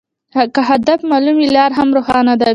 که 0.53 0.61
هدف 0.69 0.99
معلوم 1.11 1.35
وي، 1.39 1.49
لار 1.55 1.71
هم 1.77 1.87
روښانه 1.95 2.33
وي. 2.39 2.49